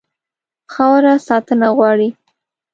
[0.73, 2.09] خاوره ساتنه غواړي.